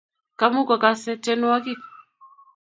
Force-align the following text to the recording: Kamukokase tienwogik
Kamukokase 0.39 1.11
tienwogik 1.23 1.81